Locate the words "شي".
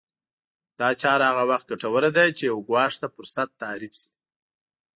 4.01-4.09